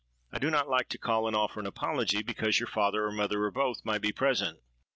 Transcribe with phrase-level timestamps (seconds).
[0.31, 3.43] I do not like to call and offer an apology, because your father or mother,
[3.43, 4.57] or both, might be present.